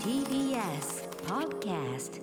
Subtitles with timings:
[0.00, 2.20] TBS Podcast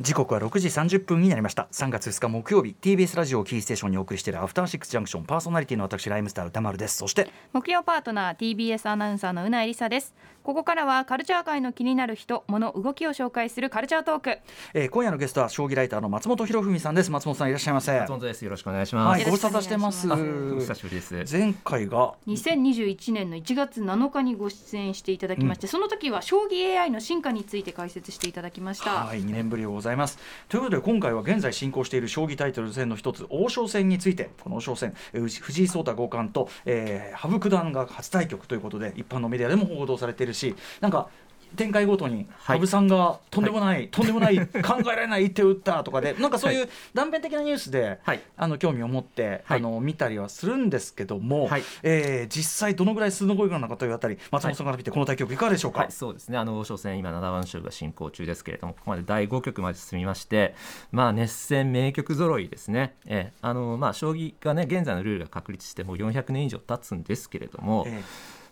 [0.00, 1.66] 時刻は6時30分になりました。
[1.72, 6.98] 3月2日木曜日 TBS ラジオをキーステーションにお送りしているアフターシックスジャンクションパーソナリティの私ライムスター歌丸です。
[6.98, 10.14] そして木曜パートナー TBS アナウンサーのうなえりさです。
[10.44, 14.38] ここからはカルチャー界の気になる人物動きを紹介するカルチャートーク。
[14.72, 17.10] えー今夜のゲストは将棋ライターの松本博文さんです。
[17.10, 17.98] 松本さんいらっしゃいませ。
[17.98, 18.44] 松本です。
[18.44, 19.08] よろしくお願いします。
[19.08, 20.06] はいご無沙汰してます。
[20.06, 21.36] 久しぶりです。
[21.36, 30.18] 前回が2021年の1月7日にご出演していただきまして、その時は将棋 AI の進化について解説していただきました、はい、2年ぶりざいます。
[30.48, 41.08] ということで今回は現在進行している将棋タイトル戦の一つ王将戦についてこの王将戦藤井聡太五冠と、えー羽生九段が初対局ということで一般のメディアでも報道されているしなんか
[41.56, 42.58] 展開ごとにはい。
[42.58, 48.20] 羽生さんがとんでもない、とんでもない 考えられない一手を打ったとかでなんかそういう断片的なニュースで、はい。
[48.36, 49.58] あの興味を持って、はい。
[49.58, 51.62] あの見たりはするんですけども、はい。
[51.82, 55.80] えー実際どのぐらい数の声なのかというあたり松本さんから見てこの対局いかがでしょうか？
[55.80, 56.38] はい、そうですね。
[56.38, 60.54] あの王将戦今七番勝負が進行中ですけれども、ここまで第5局まで進みまして、
[60.92, 62.94] まあ熱戦名局揃いですね。
[63.06, 68.02] ええあのまあ将棋がね現在のルールが確立してもう400年以上経つんですけれども、え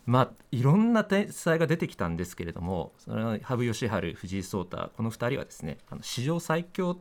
[0.07, 6.97] まあいろんな天才が出てきたんですけれども、それは羽生善治、藤井聡太この2人はですね、あの史上最強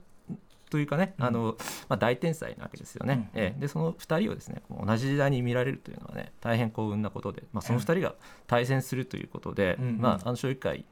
[0.68, 1.56] というかね、あの
[1.88, 3.40] まあ、大天才なわけですよね、うん。
[3.40, 3.60] ええ。
[3.60, 8.16] でその2人をですね同じ時代に見られるというのはね大変幸運なことで、まあ、その2人が
[8.48, 9.98] 対戦するということで、うんうん。
[9.98, 10.84] まあ、あの将棋界、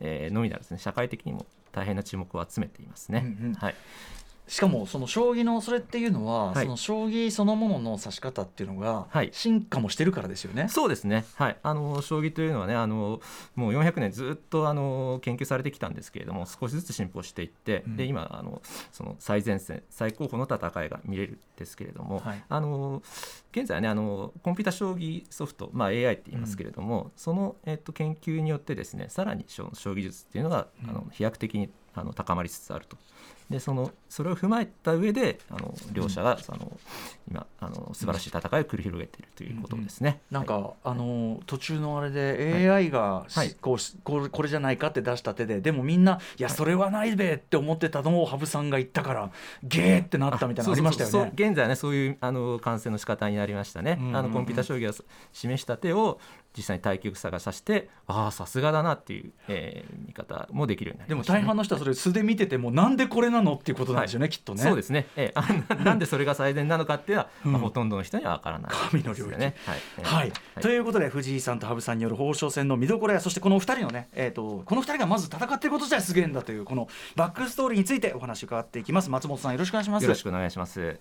[0.00, 3.36] えーのみならですね社会的にも大変な注目を集めていますね。
[3.40, 3.54] うんうん。
[3.54, 3.74] はい
[4.52, 6.64] しかもその将棋のそれっていうのは、はい。
[6.64, 9.30] その将棋そのものの指し方っていうのがはい。
[9.32, 10.68] 進化もしてるからですよね。
[10.68, 13.22] そうですね、はい、あの将棋というのはねあの
[13.54, 17.96] もう400年ずっとあの研究されてきたんですけれども少しずつ進歩していって、うん。
[17.96, 18.60] で今あの
[18.92, 22.44] その最前線最高峰の戦いが見れるんですけれども、はい。
[22.46, 23.02] あの
[23.52, 32.96] 現在はねあのコンピュータ将棋ソフト、まあ、AI って言いますけれども、その、えっと、研究によってですねさらに将将棋術っていうのが、あの飛躍的にあの高まりつつあると。
[33.50, 36.72] でそのそれを踏まえた上であの両者が、あの
[37.30, 40.20] 今あの素晴らしい戦いを繰り広げているということですね。
[40.30, 40.72] なんか、はい。
[40.84, 43.54] あの途中のあれで AI がし、はい。
[43.60, 49.30] こうしこれこれじゃないかって出した手ででもみんな「いやそれはないべ」って思ってたのを羽生さんが言ったから
[49.62, 51.12] ゲーってなったみたいなのありましたよね。
[51.12, 51.30] そうそう。
[51.36, 51.46] そう。
[51.46, 54.16] 現在はねそういうあの感染の仕方になりましたね、うんうんうん。
[54.16, 54.94] あのコンピュータ将棋が
[55.32, 56.18] 示した手を
[56.56, 64.62] 実際に対局者が指してああさすがだなっていう、えー見方もできるようになりでもました、ね、大半の人はそれ素で見ててもなんでこれなのっていうことなんですよね、きっとね。
[64.62, 67.60] そうですね、えーあな なんでそれが最善なのかっていうのは、まあうん。
[67.62, 69.34] ほとんどの人には分からない神の領域。
[69.34, 69.54] はい、
[69.98, 79.10] えーはい、ということで藤井さんと羽生さんによる王将戦の見どころやそしてこの2人のね、えー、とこの2人がまず戦っていること自体すげえんだというこのバックストーリーについてお話伺っていきます。
[79.10, 80.02] 松本さんよろしくお願いします。
[80.04, 80.98] よろしくお願いします。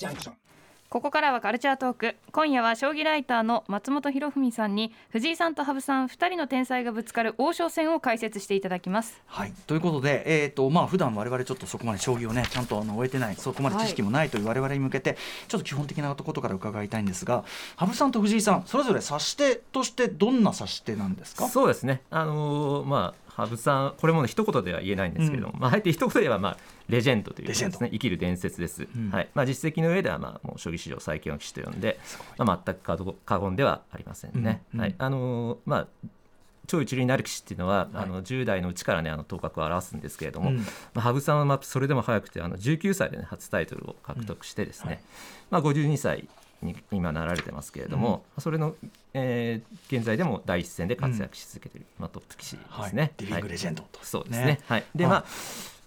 [0.00, 0.47] Junction.
[0.90, 2.16] ここからはカルチャートーク。
[2.32, 9.20] 今夜は将棋ライターの松本博文さんに藤井さんと羽生さん2人の天才がぶつかる王将戦を解説していただきます。
[9.26, 17.44] はい、ということで、えーとまあ普段我々ちょっとそこまで将棋をねちゃんとあの終えてないそこまで知識もないという我々に向けて、ちょっと基本的なことから伺いたいんですが
[17.76, 21.48] 羽生さんと藤井さんそれぞれ指し手としてどんな指し手なんですか？
[21.48, 26.56] そうですね、あのーまあ、羽生さん、これもね一言では言えないんですけども、まあ、あえて一言で言えば、まあ、
[26.88, 28.88] レジェンドというですね、生きる伝説です。
[28.96, 29.10] うん。
[29.10, 29.28] はい。
[29.34, 31.98] まあ、実績の上では、まあ、もう将棋史上最強の棋士と呼んで、
[32.38, 34.62] まあ、全く過言ではありませんね。
[34.74, 34.80] うん。
[34.80, 34.84] うん。
[34.84, 34.94] はい。
[34.98, 35.86] あのーまあ
[36.66, 38.04] 超一流になる棋士っていうのは、はい。
[38.04, 40.58] あの10代のうちからねあの頭角を表すんですけれども、うん。
[40.58, 40.64] ま
[40.96, 45.00] あ、羽生さんはまあそれでも早くてあの19歳で、ね、初タイトルを獲得してですね、はい。
[45.50, 46.28] まあ、52歳
[46.62, 48.74] に今なられてますけれども、それの、
[49.14, 53.12] えー現在でも第一線で活躍し続けている、まあ、トップ棋士ですね。
[53.16, 54.46] ディビングレジェンドと、そうですね。
[54.46, 54.60] ね。
[54.66, 54.84] はい。
[54.94, 55.12] で、はい。
[55.12, 55.24] まあ。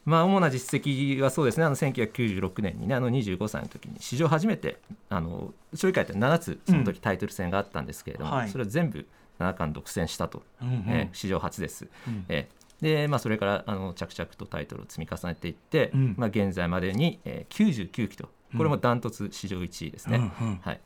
[0.04, 8.50] まあ、主な実績はそうですね、あの1996年にね、あの25歳の時に史上初めて、あの将棋界って7つ、その時タイトル戦があったんですけれども、はい。
[8.50, 9.06] それを全部
[9.38, 10.84] 七冠独占したと、うんうん。
[10.88, 11.88] えー史上初です。
[12.08, 12.26] うん。
[12.30, 16.16] えーでまあ、それからあの着々とタイトルを積み重ねていって、うん。
[16.18, 20.32] まあ、現在までに、えー、99期と、これもダントツ史上1位ですね。
[20.64, 20.82] はい、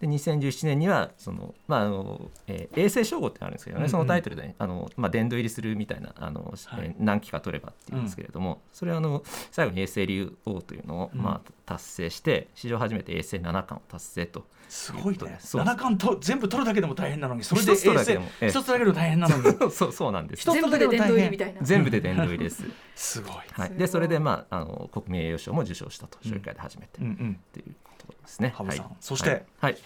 [0.00, 3.90] で2017年にはその、まああのえー衛星称号ってあるんですけどね、うんうん。
[3.90, 6.86] そのタイトルで、あのまあ、殿堂入りするみたいなあの、はい。
[6.86, 11.20] えー何期か取ればっていうんですけれども、それはあの最後に衛星竜王というのを、うん。
[11.20, 14.44] まあ、達成して史上初めて衛星七冠を達成と。
[14.68, 15.38] すごいね。
[15.40, 18.52] 七冠と全部取るだけでも大変なのにそれで一つだけ衛でもええ。
[18.52, 19.42] 星一つだけでも大変なのに。
[19.72, 20.42] そうそうなんです。
[20.42, 21.34] 一つだけでも大変。
[21.34, 21.60] いな。
[21.62, 22.64] 全部で殿堂入りです。
[22.94, 27.40] すごい、はい、でそれで、まあ、あの国民栄誉賞も受賞したと将棋界で初めて、うんうん。
[27.40, 28.52] っていうことですね。
[28.56, 28.86] 羽生さん。
[28.86, 28.96] はい。
[29.00, 29.44] そしてはい。
[29.60, 29.76] はい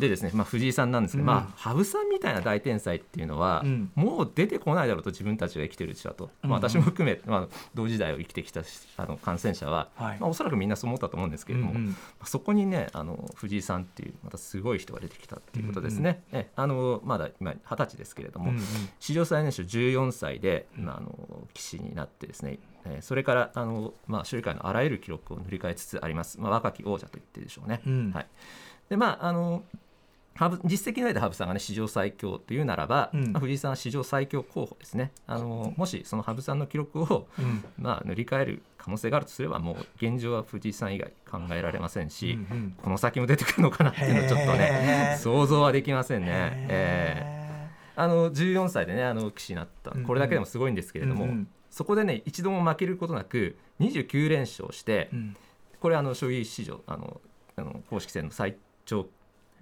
[0.00, 1.26] でですね、まあ、藤井さんなんですけど、うん。
[1.26, 3.92] まあ、羽生さんみたいな大天才っていうのは、うん。
[3.94, 8.62] もう出てこないだろうと自分たちが生きてるうちはと、まあ、うん私も含め、まあ、同時代を生きてきた
[8.96, 10.18] あの感染者は、はい。
[10.18, 11.86] まあ、おそらくみんなそう思ったと思うんですけれども、うんうん。
[11.88, 16.22] まあそこにねあの藤井さんっていうまたすごい人が出てきたっていうことですね。
[16.32, 18.62] えあのまだ今二十歳ですけれども、うんうん。
[18.98, 20.84] 史上最年少14歳で、うん。
[20.86, 27.82] まあ、あの棋士になってですね、えーそれからあの、まあ、将棋界のあらゆる記録を塗り替えつつあります、まあ、若き王者と言ってるでしょうね。
[27.86, 28.12] うん。
[28.12, 28.26] はい、
[28.90, 29.62] でまああの
[30.64, 33.32] 実績の上で羽生さんがね史上最強というならば、うん。
[33.32, 35.12] まあ藤井さんは史上最強候補ですね。
[35.26, 37.62] あのもしその羽生さんの記録を、うん。
[37.78, 42.76] まあ、塗り替える可能性があるとすればもう現状は藤井さん以外考えられませんし、うんうん。
[42.82, 45.22] この先も出てくるのかなっていうのはちょっとへねー。
[45.22, 46.28] 想像はできませんね。
[46.30, 47.96] えー。
[47.96, 49.90] へあの14歳でねあの棋士になった。
[49.90, 51.48] これだけでもすごいんですけれども、うんうん。
[51.68, 55.10] そこでね一度も負けることなく29連勝して、
[55.80, 57.20] これあの将棋史上あの
[57.56, 58.56] あの公式戦の最
[58.90, 59.06] 長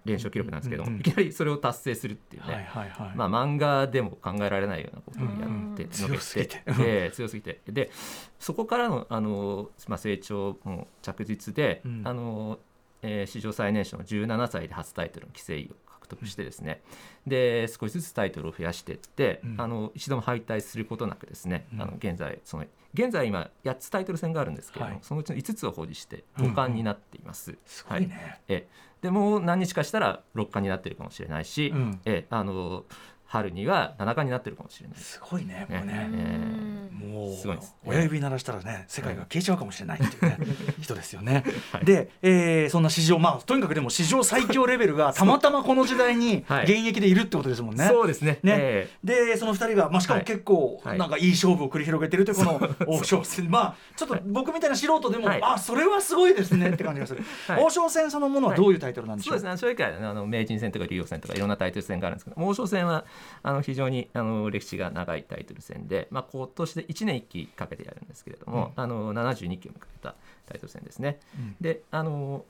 [0.05, 3.17] 連勝記録なんですけどいきなりそれを達成するっていうね、はいはいはい。
[3.17, 5.91] まあ、漫画でも考えられないようなことをやってうん。
[5.91, 6.63] 述べ強すぎて。
[6.67, 7.61] ええ強すぎて。
[7.69, 7.91] で
[8.39, 12.03] そこからのあの、まあ、成長も着実で、うん。
[12.05, 12.59] あの
[13.03, 15.77] えー史上最年少の17歳で初タイトルの棋聖位を
[16.09, 16.81] 獲得してですね、
[17.27, 19.61] で少しずつタイトルを増やしていって、うん。
[19.61, 21.83] あの一度も敗退することなくですね、うん。
[21.83, 22.65] あの現在その
[22.95, 25.05] 現在今8つタイトル戦があるんですけれども、はい。
[25.05, 27.57] そのうちの5つを保持して五冠になっています。
[27.67, 28.41] すごいね。
[28.49, 28.89] ええ。
[29.03, 31.73] でもう何日かしたら六冠になってるかもしれないし、
[32.05, 32.85] えあの
[33.31, 34.99] 春には七冠になってるかもしれない。
[34.99, 35.93] すごいねもうね。
[35.93, 36.91] ねえ。
[36.91, 37.77] もうすごいです。
[37.85, 40.39] 親指鳴らしたらね世界が消えちゃうかもしれないっていうね
[40.81, 41.45] 人ですよね。
[41.71, 41.85] はい。
[41.85, 46.65] で、えーそんな史上まあとにかくでも史上最強レベルがたまたまこの時代にはい。
[46.65, 47.87] 現役でいるってことですもんね。
[47.87, 48.39] そうですね。
[48.43, 48.55] ね。
[48.57, 50.25] えでその2人が、まあ、しかもはい。
[50.25, 50.99] 結構はい。
[50.99, 55.41] なんかいい勝負を繰り広げてるというこの王将戦、まあちょっと僕みたいな素人でも、はい。
[55.43, 57.63] あそれはすごいですねって感じがする、はい。
[57.63, 63.05] 王将戦そのものはどういうタイトルなんでしょう、そうですね、将棋界はねあの名人戦とか竜王戦とかいろんなタイトル戦があるんですけど王将戦は
[63.43, 70.15] あの非常にあの歴史が長いタイトル戦で、まあ、今年で1年1期かけてやるんですけれども、あの72期を迎えた
[70.47, 71.19] タイトル戦ですね。
[71.37, 71.57] うん。
[71.61, 72.45] であの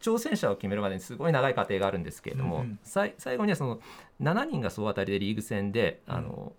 [0.00, 3.80] 挑戦者を決めるまでにすごい長い過程があるんですけれども、うん最後にはその
[4.20, 6.52] 7人が総当たりでリーグ戦であの、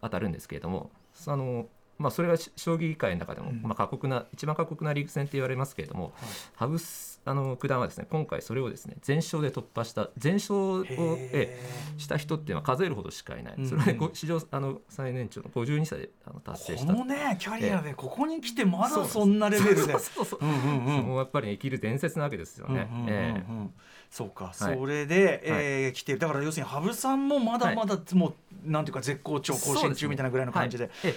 [0.00, 1.66] 当たるんですけれどもその、
[1.98, 3.62] まあ、それがし将棋界の中でも、うん。
[3.62, 6.12] まあ、過酷な一番過酷なリーグ戦って言われますけれども、
[6.54, 10.88] 羽生あの九段はですね今回それをですね全勝で突破した全勝をへ
[11.32, 16.92] えーした人っていうのは数えるほどしかいない、うんそれは史上あの最年長の52歳であの達成した。
[16.92, 19.92] このねキャリアでここに来てまだそんなレベルで。
[19.92, 22.88] もうやっぱり生きる伝説なわけですよね。
[22.90, 23.70] うんうんうんうんえ
[24.08, 24.54] そうか、はい。
[24.54, 26.18] それで、えー来てる。
[26.18, 28.34] だから要するに羽生さんもまだまだ、も
[28.64, 30.84] うなんていうか絶好調更新中みたいなぐらいの感じで。
[30.84, 30.92] はい。
[31.04, 31.14] え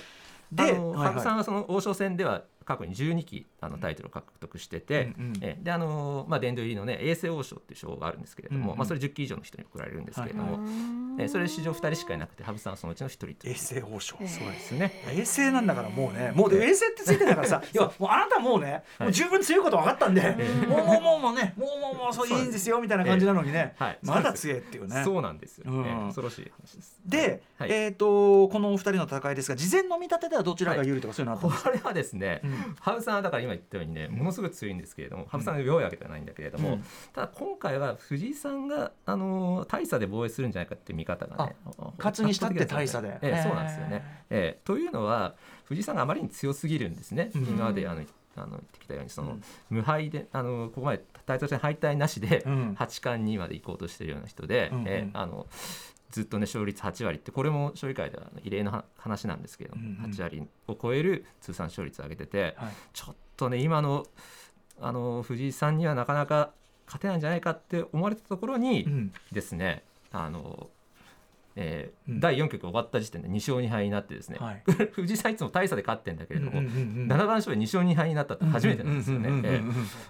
[0.52, 5.34] で羽生さんはその王将戦では過去に12期あのタイトルを獲得してて、うんうん。
[5.42, 8.78] えであのまあ殿堂入りのね永世王将っていう賞があるんですけれども、うんうん。
[8.78, 10.60] まあそれ10期以上の人に贈られるんですけれども、
[11.20, 13.38] えそれ史上2人しかいなくて羽生さんはそのうちの1人という。
[13.46, 15.04] 衛星王将、えーすごいですね。
[15.08, 19.04] 衛星なんだからもうねもうで衛星ってついてるからさ いやもうあなたもうね、はい。
[19.06, 24.00] もう十分強いこと分かったんで、えもうもうもうもうねもうもうもうそういいんですよみたいな感じなのにね、はい。
[24.04, 25.02] まだ強いっていうね。
[25.04, 25.86] そうなんですよ、うん。
[25.88, 26.06] ええ。
[26.06, 27.02] 恐ろしい話です。
[27.04, 27.72] で、はい。
[27.72, 36.84] えっ、とこのお二人の戦いですが事前の見立てではどちらが有利とかそういうのあったんですか、これはですね、うん 羽生さんはだから今言ったようにねものすごく強いんですけれども羽生さんが弱いわけではないんだけれども、うん。
[37.14, 41.56] ただ今回は藤井さんがあの大差で防衛するんじゃないかっていう見方がね
[41.98, 43.18] 勝つにしたって大差で。
[43.22, 45.36] ええそうなんですよね、ええというのは
[45.66, 47.42] 藤井さんがあまりに強すぎるんですね、うん。
[47.44, 48.04] 今まであの
[48.36, 49.42] あの言ってきたようにその、うん。
[49.70, 52.76] 無敗であのここまでタイトル戦敗退なしでうん。
[52.76, 55.48] 八冠にまで行こうとしているような人で、ええあの
[56.12, 60.12] ずっとね勝率8割ってこれも将棋界では異例のは話なんですけれども、うんうん。
[60.12, 62.74] 8割を超える通算勝率を上げてて、はい。
[62.94, 64.06] ちょっとね今の
[64.82, 66.52] あの藤井さんにはなかなか
[66.86, 69.14] 勝てないんじゃないかって思われたところにうん。
[69.32, 70.70] ですね、あの
[71.62, 72.20] えーうん。
[72.22, 74.64] 第4局終わった時点で2勝2敗になってですね、はい。
[74.94, 77.08] 藤井さんいつも大差で勝ってんだけれども、うんうんうんうん。
[77.08, 79.62] 七番勝負で2勝2敗になったって初めてなんですよね。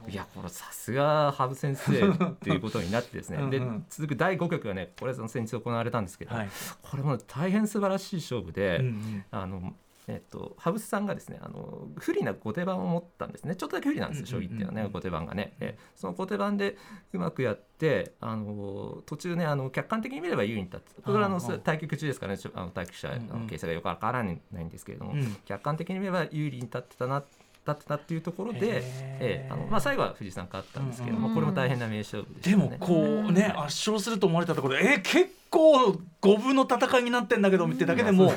[0.08, 3.38] いやこれさすが羽生先生っていうことになってですね。
[3.38, 6.50] うんうんで続く第5局がねこれその先日行われたんですけど、はい。
[6.82, 9.25] これも大変素晴らしい勝負で、うんうん。
[9.32, 9.74] あの
[10.09, 13.55] えっと、羽生さんがですねあの不利な後手番を持ったんですね。
[13.55, 14.53] ちょっとだけ不利なんですよ将うんうんうん。
[14.53, 16.77] 棋っていうのはね後手番がね、えその後手番で
[17.13, 22.41] うまくやってあの途中ねあの客観的に見れば優位に立ってこれはあの対局中ですからね。
[22.55, 23.27] あの対局者うんうん。
[23.43, 25.37] の形勢がよくわからないんですけれども、うん。
[25.45, 27.23] 客観的に見れば有利に立ってたな
[27.67, 32.69] 立ってたっていうところで、ええあのまあ、最後は藤井さん勝ったんですけれども、うんうんこれも大変な名勝負でしたね。
[32.69, 38.33] でもこうね圧勝すると思われたところでえ結構五分の戦いになってんだけどってだけでも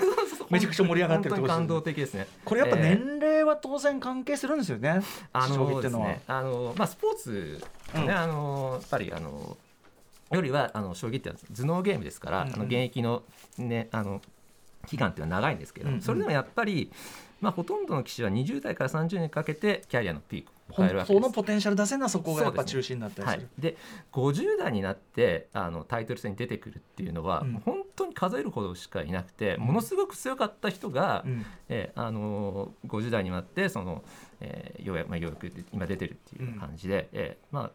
[0.52, 1.49] めちゃくちゃ盛り上がってるとですよね。
[1.49, 2.26] 本当に感動的ですね。
[2.44, 5.00] これやっぱええ年齢は当然関係するんですよね。
[5.32, 7.62] あ将棋のってあのまあスポーツ
[7.94, 8.11] ね、うん。
[8.11, 9.56] あのやっぱりあの
[10.30, 13.23] よりはあの将棋って頭脳ゲームですから、あの現役の,、
[13.56, 14.21] ね、あの
[14.87, 16.90] 期間っていうのは長いんですけれどそれでもやっぱり、
[17.40, 21.21] まあ、ほとんどの棋士は20代から30年かけてキャリアのピークを迎えるわけです。
[21.21, 23.49] 本当のポテンシャル出せるのはそこがやっぱ中心になったりはする。
[23.59, 23.76] い、で
[24.12, 27.62] 50代になってあのタイトル戦に出てくるっていうのは、うん。
[27.64, 31.46] 本当に数えるほどしかいなくて、ものすごく強かった人が、うん。
[31.68, 34.02] えーあのー50代になってその、
[34.40, 37.70] えーようやく、まあ、ようやく今出てるっていう感じで、えーまあ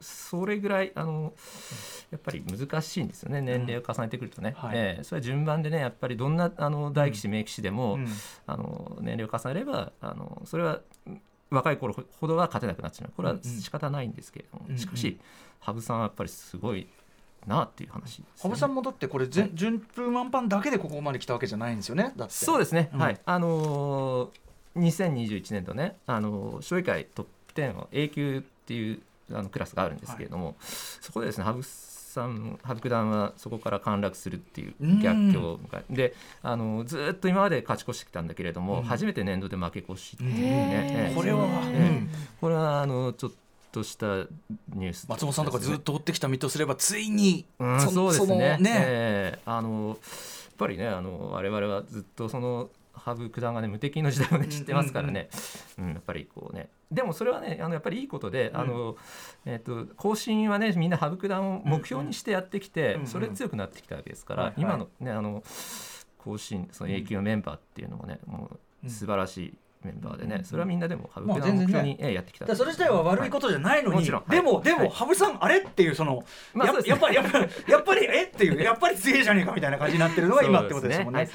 [0.00, 1.32] それぐらいあの
[2.12, 3.40] やっぱり難しいんですよね。
[3.40, 4.72] 年齢を重ねてくるとね、はい。
[4.76, 8.06] えーそれは順番でねやっぱりどんなあの大棋士名棋士でも、うん。
[8.46, 11.20] あの年齢を重ねればあのそれはうん
[11.50, 13.12] 若い頃ほどは勝てなくなっちゃう。
[13.16, 13.44] これはうんうん。
[13.44, 14.78] 仕方ないんですけれども、うんうん。
[14.78, 15.18] しかし
[15.60, 16.86] 羽生さんはやっぱりすごい
[17.48, 22.12] なっていう話ね、羽生さんもだってこれ全順風満帆だけでここまで来たわけじゃないんですよね。
[22.16, 22.34] だって。
[22.34, 23.00] そうですね、うん。
[23.00, 23.20] はい。
[23.24, 29.00] あのー、2021年度ね、あのー将棋界トップ10の A 級っていう
[29.32, 38.82] あのクラスがあるんですけれども、そこでですね羽生さん羽生九段はそこから陥落するっていう逆境を迎えであのーずーっと今まで勝ち越してきたんだけれども、うん。
[38.84, 41.14] 初めて年度で負け越しっていううんね、ええ。
[41.14, 42.08] これは、えうん。
[42.40, 43.36] これはあのちょっと
[43.82, 44.06] した
[44.74, 45.06] ニュース。
[45.08, 48.58] 松本さんとかずっと追ってきた身とすればついに、うん、そそうですね。
[48.58, 48.74] ね。
[48.76, 49.96] ええあのやっ
[50.56, 55.28] ぱりねあの我々はずっとその羽生九段がね無敵の時代をね知ってますからね、
[55.78, 56.68] うんやっぱりこうね。
[56.90, 58.96] でもそれはねあのやっぱりいいことで、あの
[59.44, 64.62] えっ、と更新はねみんな羽生九段を目標にしてやってきて、うんうんそれで強くなってきたわけですから、はいはい。
[64.62, 65.42] 今のねあの
[66.18, 68.50] 更新その A 級のメンバーっていうのもね、も
[68.84, 69.54] う素晴らしい
[69.84, 74.22] メンバーでね、うんそれはみんなでも羽まあ生九段を目標全に、ええやってきただからそれ自体は悪いことじゃないのに、もちろん。
[74.22, 74.30] はい。
[74.30, 76.22] でもでも、はい羽生さんあれっていうその、や
[76.54, 76.80] まあね。
[76.86, 81.24] やっぱりやっぱりやっぱりえっていうやっぱり強いじゃねえかみたいな感じになってるのが今ってことですもんね。
[81.24, 81.30] ね。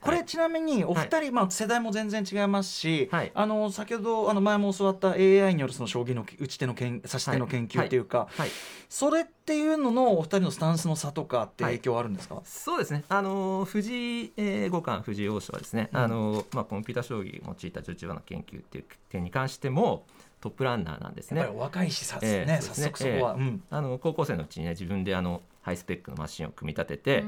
[0.00, 3.32] これちなみにお二人、まあ、世代も全然違いますし、はい。
[3.34, 8.50] あの先ほどあの前も教わった AI によるその将棋の打ち手のけん指し手の研究っていうか、はい。
[8.88, 15.98] それっていうののお二人のスタンスの差とかって影響あるんですか、そうですね、あの藤井、えー五冠、藤井王将はですね、うん。
[15.98, 20.04] あのまあ、コンピュータ将棋を用いた序中盤の研究っていう点に関しても
[20.40, 21.40] トップランナーなんですね。
[21.40, 21.52] やっぱ。
[21.52, 22.84] りお若いしさ、ええね、そうですね。
[22.86, 23.62] 早速そこは、うん。
[23.70, 27.24] あの高校生のうちにね自分であのハイスペックのマシンを組み立てて、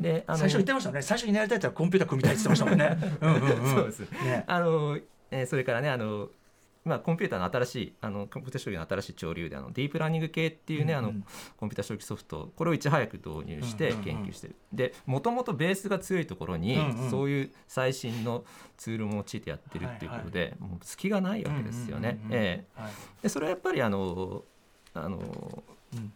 [0.00, 1.02] であの最初言ってましたよね。
[1.02, 2.98] 最初にやりたいって言ったらコンピューター組みたいって言ってましたもんね。
[3.20, 3.74] うんうんうん。
[3.74, 4.00] そうです。
[4.24, 4.44] ね。
[4.46, 4.98] あの、
[5.30, 6.28] えーそれからねあの
[6.86, 11.04] まあ、コンピューターの新しいあのコンピュータ将棋の新しい潮流であのディープラーニング系っていうね、うんうん。
[11.04, 11.12] あの
[11.56, 14.04] コンピュータ将棋ソフトこれをいち早く導入してうんうんうん。
[14.04, 17.10] 研究してる、でもともとベースが強いところに、うんうん。
[17.10, 18.44] そういう最新の
[18.76, 22.20] ツールを用いてやってるっていうことで、もう隙がないわけですよね。
[22.24, 22.44] うんうんうんうん。
[22.44, 22.80] ええ。
[22.80, 22.92] はい。
[23.22, 24.44] でそれはやっぱりあの
[24.94, 26.12] あのうん。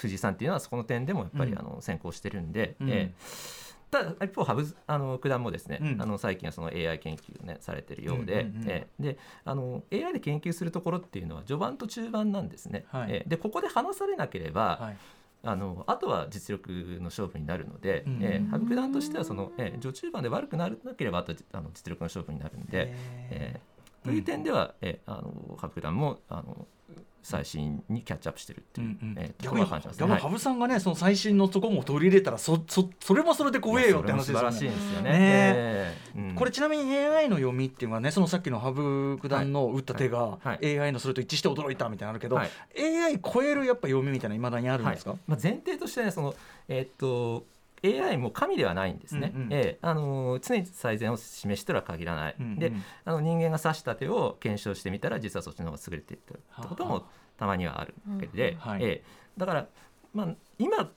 [0.00, 1.58] 藤井さんっていうのはそこの点でもやっぱりうん。
[1.58, 2.90] あの先行してるんで、うん。
[2.90, 3.63] ええ
[3.94, 6.02] ただ一方羽生あの九段もですね、うん。
[6.02, 9.02] あの最近はその AI 研究をねされてるようで、うんうんうんええ。
[9.02, 12.86] であの AI で研究するところっていうのは序盤と中盤なんですね。
[12.88, 13.28] はいええ。
[13.28, 14.96] でここで話されなければ、はい。
[15.46, 18.50] あのあとは実力の勝負になるので、うんええ。
[18.50, 22.92] 羽生九段としてはその、ええ序中盤で悪くならなければあとあの実力の勝負になるんで。
[23.30, 23.74] えー
[24.04, 26.66] という点では、えーあの羽生九段もあの
[27.24, 29.14] 最新にキャッチアップしてるっていう、うんうん。
[29.18, 34.84] えーところは感じます羽生さんがねその最新のとこも取り入れたらそそそれもそれで怖えよって話ですよいやそれも素晴らしいね。
[34.84, 35.10] ですよね。
[35.10, 35.96] ねえ。
[36.16, 36.34] ーうん。
[36.34, 40.48] これちなみに AI の読みっていうのはねそのさっきの羽生九段の打った手がはい。
[40.48, 40.78] はい。
[40.78, 42.50] AI のそれと一致して驚いたみたいなのあるけど、はい。
[42.76, 45.18] AI 超えるやっぱ読みみたいないまだにあるんですか、はい。
[45.26, 46.34] まあ、前提としてねその、
[46.68, 47.46] えーっと
[47.84, 49.48] AI も神ではないんですね、うんうん。
[49.52, 52.58] えーあの常に最善を示しては限らない、うんうん。
[52.58, 52.72] で
[53.04, 58.58] あの人間が指した手を検証してみたら実はそっちの方が優れているってこともたまにはあるわけで、うん。
[58.58, 58.84] はい。
[58.84, 59.66] えーだから、
[60.12, 60.88] まあ、今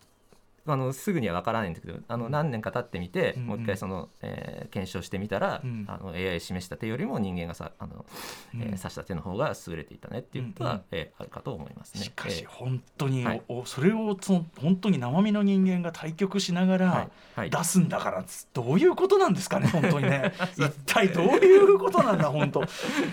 [0.67, 3.47] あのすぐには分からないんだけどあの何年か経ってみて、うんうん。
[3.47, 5.85] もう一回その、えー検証してみたら、うん。
[5.87, 8.05] あの AI 示した手よりも人間がさあの、
[8.53, 10.83] えーうん指した手の方が優れていたねっていうことは、うんうん。
[10.91, 12.03] えーあるかと思いますね。
[12.03, 12.49] しかしえー。
[12.49, 13.41] 本当に、はい。
[13.47, 16.79] おそれをその本当に生身の人間が対局しながはい。
[16.79, 17.49] らはい。
[17.49, 20.33] 出すんだからつどういうことなんですかね 本当にね。
[20.57, 22.61] 一体どういうことなんだ本当、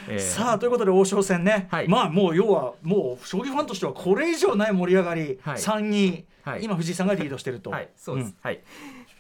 [0.09, 0.19] えー。
[0.19, 1.89] さあということで王将戦ね、はい。
[1.89, 5.57] まあもう要はもう将棋ファンとしてはこれ以上ない盛り上がり、はい。
[5.57, 6.65] 3人、はい。
[6.65, 7.71] 今藤井さんがリードしてると。
[7.71, 8.31] はい、そうです。
[8.31, 8.63] んはい。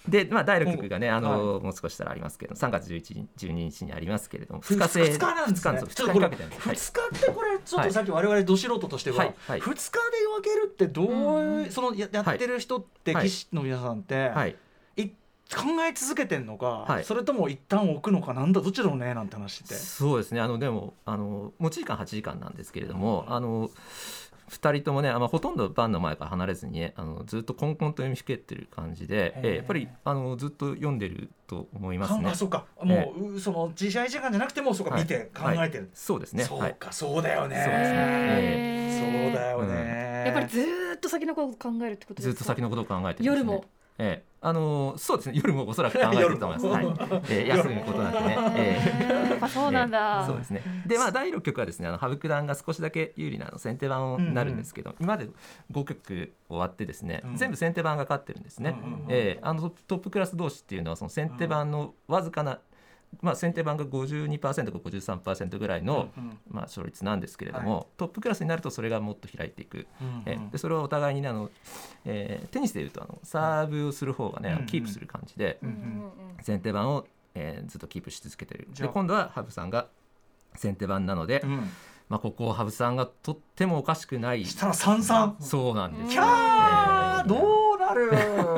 [0.08, 5.78] で、まあ、第6局がね、あの、はもう少したらありますけど、3月11日、12日にありますけれども、二2日制、二日なんですね。
[5.78, 14.56] 2日にかけて日ってこれちょっはいとさっき我々ど素人としてははいはい二日で分けるってどういうそのややってる人ってはい棋士の皆さんってはい。
[14.96, 15.08] い
[15.54, 19.74] 考え続けてんのかはいそれとも一旦置くのかなんだどっちだろうねなんて話して。
[19.74, 20.40] そうですね。
[20.40, 23.70] あの、でも、あの、持ち時間8時間なんですけれども、あの、
[24.54, 32.30] 2人ともね、あまあ、ほとんど盤の前から離れずにね、あのずっとコンコンと読みふけってる感じで、えーやっぱりあのずっと読んでると思いますね。
[32.30, 32.66] あそうか。
[32.82, 35.02] もう、うその自試合時間じゃなくてもそうか、はい。
[35.02, 36.44] 見て考えてる、そうですね。
[36.44, 36.48] はい。
[36.48, 37.56] そうかそうだよね。
[37.56, 39.24] そうですね。
[39.24, 42.30] そうだよね、やっぱりずーっと先のことを考えるってことですか？
[42.32, 43.64] ずっと先のことを考えて夜も
[43.98, 44.34] ええ。
[44.40, 45.36] あのそうですね。
[45.36, 46.86] 夜もおそらく考えてると思います、 はい。
[47.30, 48.78] ええ休むことなくね、え
[49.26, 49.30] え。
[49.30, 50.62] やっぱそうなんだ、そうですね。
[50.86, 55.28] で、まあ、第6局はですね、あの羽生九段が少しだけ有利なあの先手番になるんですけど、今まで
[55.72, 57.36] 5局終わってですね、うん。
[57.36, 58.76] 全部先手番が勝ってるんですね。
[58.84, 62.60] うんうんうんえーあのトップクラス同士っていうのはその先手番のわずかな、
[63.22, 69.86] まあ、先手番が52%か53%ぐらいの、うんまあ、勝率なんですけれども、トップクラスになるとそれがもっと開いていく。
[70.00, 71.50] うんえーでそれをお互いにねあの、
[72.04, 75.58] えーテニスでいうとあのサーブをする方がね、キープする感じで、
[76.42, 78.68] 先手番を、えーずっとキープし続けてる。
[78.76, 79.88] で今度は羽生さんが
[80.54, 81.70] 先手番なので、うん。
[82.10, 84.44] まあ、ここを羽生さんがとってもおかしくない。
[84.44, 85.36] したら三三。
[85.40, 87.20] そうなんですキよャー！
[87.20, 87.26] えー。
[87.26, 88.10] どうなる？
[88.12, 88.53] えー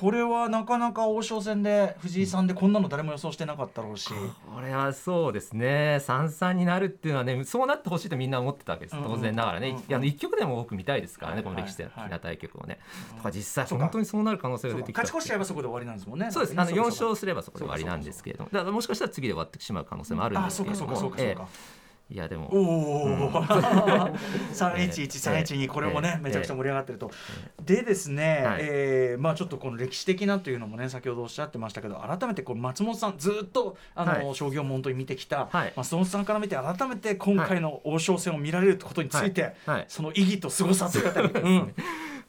[0.00, 4.08] これはなかなか王将戦で藤井さんでこんなの誰も予想してなかったろうし。
[4.08, 5.98] これはそうですね。
[6.00, 8.96] 三三になるっていうのはねそうなってほしいとみんな思ってたわけです。
[8.96, 10.02] 当然ながらね、うん。
[10.02, 12.08] う局でも多く見たいですからね、はいこの歴史的はい。
[12.08, 12.78] な対局をね、
[13.18, 16.30] とか実際本当にそうなる可能性が出てきた勝ち越しちゃえばそこで終わりなんですもんね。
[16.30, 16.58] そうです。
[16.58, 16.88] あの4そうか。
[16.90, 18.50] 勝すればそこで終わりなんですけれども。
[18.50, 21.79] だからもしかしたら次で終わってしまう可能性もあるんあですそうかそうけれどもかそうかそうか
[22.10, 22.48] いやでも。
[22.52, 23.42] おお、
[24.52, 27.10] 三一一三一二これもね、ええめちゃくちゃ盛り上がってると、
[27.64, 28.60] でですね、はい。
[28.62, 34.34] えーまあちょっとこの歴史的なというのもね先ほどおっしゃってましたけど改めてこう松本さんずっとあの、はい。
[34.34, 35.72] 将棋を本当に見てきた、はい。
[35.76, 39.54] 松本さんから見て改めて今回の王将戦を見られることについて、
[39.88, 41.74] その意義と凄さというあたり、 うん。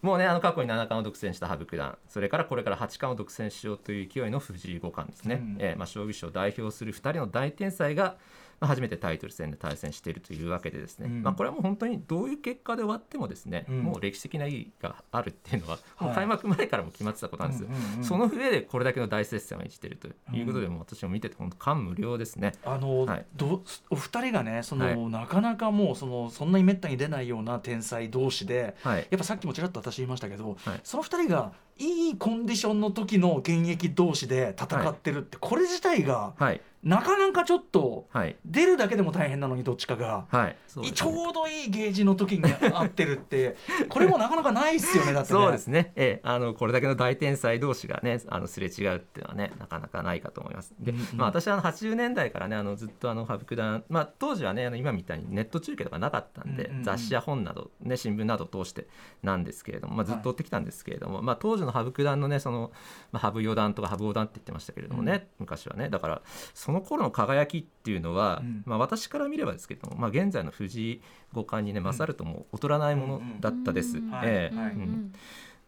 [0.02, 5.58] もうねあの過去に七冠を独占した羽生九段それからこれから八冠を独占しようという勢いの藤井五冠ですね、うん。
[5.60, 8.16] えーまあ、将棋史を代表する2人の大天才が、
[8.62, 11.24] まあ、初めてタイトル戦で対戦しているというわけでですね、うん。
[11.24, 13.80] まあ、これはもう本当にどういう結果で終わってもですね、うん。
[13.80, 16.06] もう歴史的な意義があるっていうのは、はい。
[16.06, 17.64] もう開幕前からも決まってたことなんです。
[17.64, 18.04] よ、うんうんうん。
[18.04, 22.54] その上でこれだけの大接戦を演じているということで、もう私も見てて本当感無量ですね。
[22.64, 23.26] あの、はい。
[23.36, 24.98] どお二人がねその、はい。
[25.10, 29.08] なかなかもうそのそんなにめったに出ないような天才同士で、はい。
[29.10, 30.80] やっぱさっきもちらっと私言いましたけど、はい。
[30.84, 38.36] その二人がいいコンディションの時の現役同士で戦ってるって、これ自体がはいなかなかちょっとはい。
[38.46, 40.26] 出るだけでも大変なのにどっちかが。
[40.30, 40.56] はい。
[40.68, 40.92] ちね。
[41.04, 43.56] ょうどいいゲージの時に合ってるって
[43.90, 45.40] これもなかなかないっすよねだってね。
[45.40, 50.74] そうですね、ええ、あのこれだけの大天才同士がねあのすれ違うっていうのはねなかなかないかと思います。
[50.80, 51.06] で、うんうん。
[51.18, 56.84] まあ、私はあの80年代からねあのずっとあの羽生九段、まあ、当時はねあの今みたいにネット中継とかなかったんで、うんうんうん。
[56.84, 58.88] 雑誌や本など、ね、新聞などを通して
[59.24, 62.72] なんですけれども、まあ、ずっと追ってきたんですけれども、まあ、当時の羽生九段のねその、
[63.12, 65.90] まあ、羽生四段とか羽生五段って言ってましたけれどもね、昔はね。
[65.90, 66.22] だから
[66.54, 68.64] その頃の輝きっていうのは、うん。
[68.66, 71.02] まあ、私から見ればですけれども、まあ、現在の藤井
[71.34, 73.98] 五冠にね勝るとも劣らないものだったです。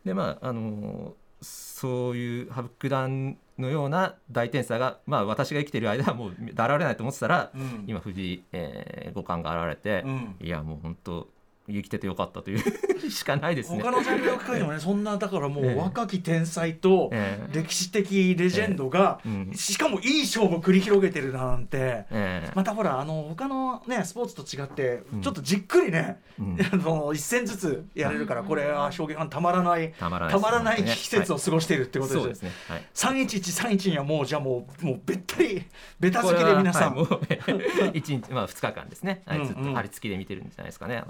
[0.06, 7.84] でまああのそういう羽生九段のような大天才が、まあ、私が生きている間はもう現れないと思ってたら、うん。
[7.88, 10.36] 今藤井、えー五冠が現れて、うん。
[10.40, 11.28] いやもう本当
[11.68, 12.64] 生きててよかったという。
[13.10, 13.82] しかないですね。
[13.82, 15.74] 他のジャンルの界でもねそんなだからもええ。
[15.74, 17.58] う若き天才とええ。
[17.58, 19.20] 歴史的レジェンドが
[19.54, 21.78] しかもいい勝負を繰り広げてるなんて。
[21.78, 22.52] ええ。
[22.56, 25.22] またほらあの他のねスポーツと違ってうん。
[25.22, 26.58] ちょっとじっくりねうん。
[26.72, 32.52] あの一戦ずつやれるからこれは将棋ファンたまらないたまらないたまらないですね季節を過ごしているってことそうですすね。
[32.68, 32.84] はい。
[32.94, 35.64] 三一一三一にはもうじゃあもうもうべったり
[36.00, 36.96] ベタ付きで皆さん。
[36.96, 37.20] は
[37.94, 39.24] 日まあ二日間ですね。
[39.26, 41.04] 張り付きで見てるんじゃないですかね。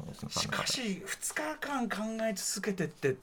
[0.43, 1.97] しかし2日間考
[2.29, 3.15] え続けてって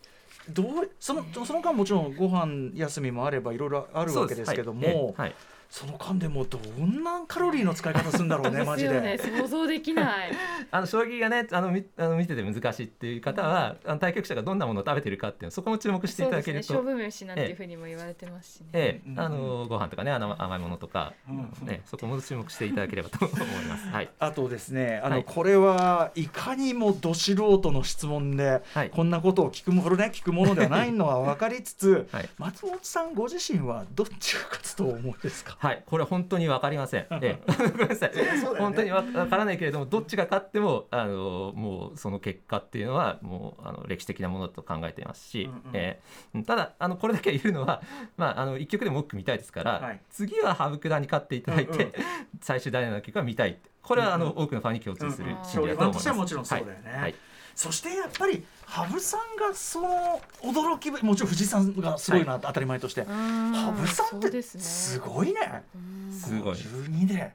[0.49, 5.27] どうそのその間もちろんご飯休みもあればいろいろあるわけですけども、はい。
[5.27, 5.35] はい。
[5.71, 8.91] その間でもどんなカロリーの使い方するんだろうね マジで。
[8.91, 9.39] すよねで。
[9.39, 10.33] 想像できない。
[10.71, 19.11] あの将棋がねあのみあの見てて難しいっていう方はあの対局者がどんなものを食べてるかっていうのそこも注目していただけると、ですね勝負飯なんていうふうにも言われてますしね、ええ。
[19.11, 19.21] うん。
[19.21, 21.67] あのご飯とかねあの甘いものとか、うん。
[21.67, 23.87] ね、そこも注目していただければと思います。
[23.95, 25.25] はい、あとですねあの、はい。
[25.25, 28.91] これはいかにもど素人の質問で、はい。
[28.91, 32.29] こんなことを聞くものね聞くものではないのは分かりつつ、はい。
[32.39, 35.60] 松本さんご自身はどっちが勝つとお思いですか？
[35.61, 37.07] はい、これ本当に分かりません。
[37.21, 37.39] ええ、
[37.71, 38.13] ごめんなさい。
[38.59, 46.01] 本当にわ分からないけれどもどっちが勝ってもあのもうその結果っていうのはもうあの歴史的なものと考えていますし、うんうんえ
[46.35, 46.43] え。
[46.45, 47.83] ただあのこれだけは言うのは、
[48.17, 50.01] まあ、あの一局でも多く見たいですから、はい。
[50.09, 51.93] 次は羽生九段に勝っていただいて、うんうん。
[52.41, 55.75] 最終第7局は見たいこれはあの、多くのファンに共通するうん心理だと思います。
[55.75, 56.91] 将棋ファンとしてはもちろんそうだよね。
[56.91, 57.03] はい。
[57.03, 57.15] はい。
[57.55, 63.05] そしてやっぱり羽生さんがその驚きぶもちろん藤井さんがすごいな、当たり前として。
[63.05, 64.63] 羽生さんってすね。
[64.63, 65.65] すごいね。
[66.13, 66.55] すごい。
[66.55, 67.35] 12で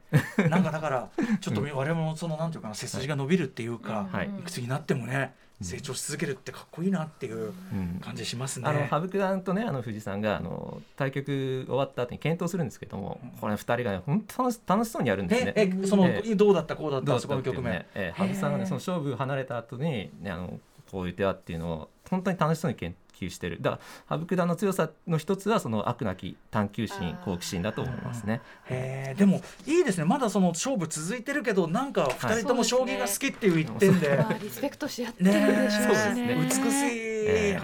[0.49, 1.09] なんかだから
[1.41, 4.27] ちょっと我々もそのなんていうかな背筋が伸びるっていうか、はい。
[4.27, 7.99] いくつになってもね成長し続けるってかっこいいなっていううん。
[8.01, 8.69] 感じしますね。
[8.69, 15.53] あの羽生九段とねあの藤井さんがあの対局終わった後に検討するんですけどもこれ2人がね本当楽し楽しそうにやるんですね。
[15.57, 16.35] ええそのええ。
[16.35, 17.73] どうだったこうだっどうだたそこの局面。
[17.73, 20.57] ね、えー羽生さんがねその勝負離れた後にねあの
[20.95, 23.57] こういう手はっていうのを本当に楽しそうに研究してる。
[23.59, 28.41] だから羽生九段の強さの一つはその悪なき探求心好奇心だと思いますね。
[28.69, 30.05] へえでもいいですね。
[30.05, 34.15] まだその勝負続いてるけどなんか二人とも将棋が好きっていう一点で。
[34.15, 35.65] まあリスペクトし合ってるでしょうね。
[35.65, 36.35] えしそうですね。
[36.35, 37.59] 美しい、え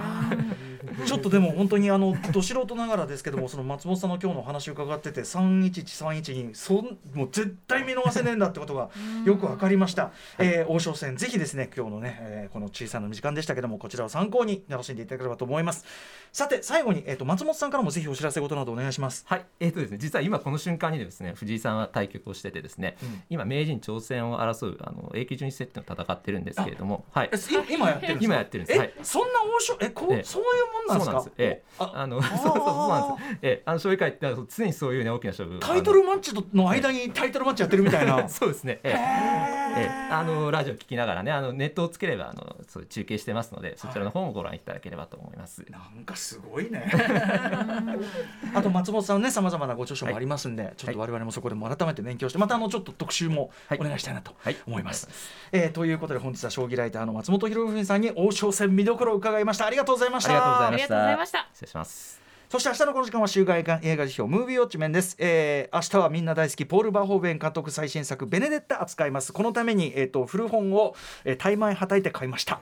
[0.67, 0.70] え
[1.07, 8.89] ちょっとでも本当にあのど素人ながらですけどもその松本さんの今日のお話を伺ってて31131にそんもう絶対見逃せねえんだってことが
[9.25, 15.85] よく分かりました、えー王将戦ぜひですね今日のね、えーこの小さな時間でしたけどもこちらを参考に楽しんでいただければと思います。
[16.33, 19.23] さて最後に、えー、と松本さんからもぜひお知らせ事などお願いします。
[19.27, 23.21] はい、えーとですね、実は今この瞬間にですね藤井さんは対局をしててですね、うん。
[23.29, 27.29] 今名人挑戦を争うあの A 級順位セットを戦ってるんですけれども、はい。
[27.69, 28.25] 今やってるんですか？
[28.25, 28.77] 今やってるんです。
[28.77, 28.93] え、はい。
[29.03, 30.23] そんな王将えこう、ええ。
[30.23, 30.45] そうい
[30.83, 31.11] うもんなんですか？
[31.11, 31.33] そうなんです。
[31.37, 31.63] ええ。
[31.79, 31.91] あ。
[31.95, 33.29] あの そうそうそうなんです。
[33.41, 33.61] ええ。
[33.65, 38.27] あの将棋界って常にそういうね大きな勝負タイトルマッチの間にタイトルマッチやってるみたいな。
[38.29, 38.79] そうですね。
[38.83, 38.91] ええ。
[38.93, 40.13] ええ。
[40.13, 45.65] あのラジオ聞きながらね、あのネットをつければあのそう中継してますので、そちらの方もご覧いただければと思います。
[45.69, 46.91] なんかすごいね。
[48.53, 53.79] あと松本さんのねさまざまなご著書もありますんで、ちょっと我々もそこでも改めて勉強してまたあのちょっと特集もはい。
[53.79, 54.57] お願いしたいなとはい。
[54.67, 55.07] 思います。
[55.51, 59.65] えーということで本日は将棋ライターの松本博文さんに王将戦見どころを伺いました。
[59.65, 60.70] ありがとうございました。
[60.73, 62.21] ありがとうございありがとうございました失礼します。
[62.51, 72.59] そして明日のこの時間は週刊映画映画辞表ムービーウォッチメンです、えー、明日はみんな大好きポール・バーホーベン監督最新作ベネデッタ扱いますこのために、えー、と古本を、えー、怠慢はたいて買いました.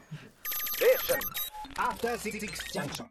[1.75, 2.37] After Six
[2.71, 3.09] Junction.